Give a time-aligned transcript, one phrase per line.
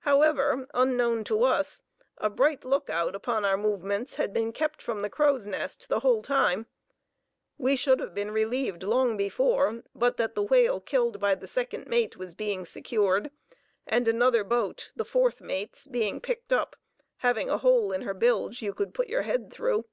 [0.00, 1.84] However, unknown to us,
[2.16, 6.00] a bright look out upon our movements had been kept from the crow's nest the
[6.00, 6.66] whole time.
[7.58, 11.86] We should have been relieved long before, but that the whale killed by the second
[11.86, 13.30] mate was being secured,
[13.86, 16.74] and another boat, the fourth mate's, being picked up,
[17.18, 19.84] having a hole in her bilge you could put your head through.